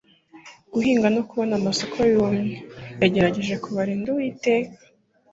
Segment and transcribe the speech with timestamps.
[0.73, 2.57] guhinga no kubona amasoko yumye.
[3.01, 4.77] yagerageje kubarinda uwiteka